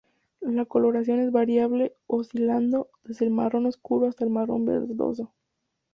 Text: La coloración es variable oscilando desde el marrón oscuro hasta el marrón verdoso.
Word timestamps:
La 0.55 0.65
coloración 0.65 1.19
es 1.19 1.31
variable 1.31 1.93
oscilando 2.07 2.89
desde 3.03 3.25
el 3.25 3.29
marrón 3.31 3.67
oscuro 3.67 4.07
hasta 4.07 4.23
el 4.23 4.31
marrón 4.31 4.65
verdoso. 4.65 5.31